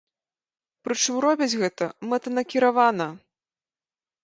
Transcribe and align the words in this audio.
Прычым 0.89 1.19
робяць 1.25 1.59
гэта 1.61 1.85
мэтанакіравана. 2.15 3.11